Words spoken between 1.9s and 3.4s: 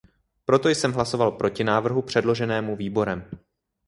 předloženému výborem.